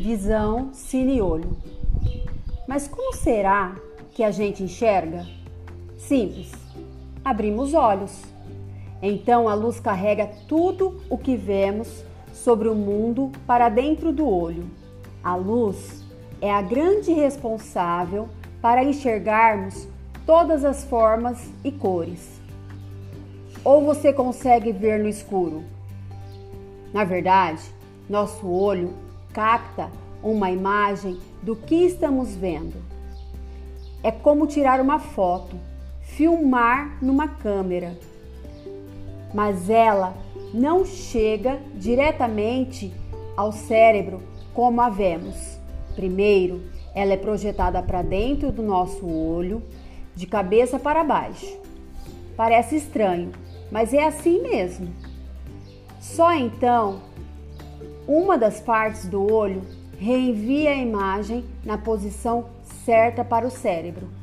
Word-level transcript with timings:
visão, 0.00 0.70
cine-olho. 0.72 1.56
Mas 2.66 2.88
como 2.88 3.14
será 3.14 3.76
que 4.12 4.24
a 4.24 4.30
gente 4.30 4.62
enxerga? 4.62 5.26
Simples. 5.98 6.50
Abrimos 7.22 7.68
os 7.68 7.74
olhos. 7.74 8.22
Então 9.02 9.46
a 9.48 9.54
luz 9.54 9.78
carrega 9.78 10.30
tudo 10.48 11.00
o 11.10 11.18
que 11.18 11.36
vemos 11.36 12.02
sobre 12.32 12.68
o 12.68 12.74
mundo 12.74 13.30
para 13.46 13.68
dentro 13.68 14.10
do 14.10 14.26
olho. 14.26 14.66
A 15.22 15.36
luz 15.36 16.02
é 16.40 16.50
a 16.50 16.62
grande 16.62 17.12
responsável 17.12 18.28
para 18.62 18.82
enxergarmos 18.82 19.86
todas 20.24 20.64
as 20.64 20.82
formas 20.84 21.50
e 21.62 21.70
cores. 21.70 22.40
Ou 23.62 23.84
você 23.84 24.12
consegue 24.14 24.72
ver 24.72 24.98
no 24.98 25.08
escuro? 25.08 25.62
Na 26.90 27.04
verdade, 27.04 27.62
nosso 28.08 28.48
olho 28.48 28.94
capta 29.32 29.90
uma 30.22 30.50
imagem 30.50 31.18
do 31.42 31.56
que 31.56 31.74
estamos 31.74 32.34
vendo. 32.34 32.76
É 34.02 34.10
como 34.10 34.46
tirar 34.46 34.80
uma 34.80 34.98
foto, 34.98 35.56
filmar 36.00 36.98
numa 37.02 37.28
câmera. 37.28 37.98
Mas 39.32 39.70
ela 39.70 40.14
não 40.52 40.84
chega 40.84 41.58
diretamente 41.74 42.92
ao 43.36 43.52
cérebro 43.52 44.22
como 44.52 44.80
a 44.80 44.88
vemos. 44.88 45.58
Primeiro, 45.94 46.62
ela 46.94 47.12
é 47.12 47.16
projetada 47.16 47.82
para 47.82 48.02
dentro 48.02 48.50
do 48.50 48.62
nosso 48.62 49.06
olho, 49.06 49.62
de 50.14 50.26
cabeça 50.26 50.78
para 50.78 51.04
baixo. 51.04 51.56
Parece 52.36 52.76
estranho, 52.76 53.32
mas 53.70 53.94
é 53.94 54.04
assim 54.04 54.42
mesmo. 54.42 54.88
Só 56.00 56.32
então, 56.32 57.00
uma 58.06 58.36
das 58.36 58.60
partes 58.60 59.06
do 59.06 59.32
olho 59.32 59.62
reenvia 59.98 60.70
a 60.70 60.76
imagem 60.76 61.44
na 61.64 61.76
posição 61.76 62.46
certa 62.84 63.24
para 63.24 63.46
o 63.46 63.50
cérebro. 63.50 64.19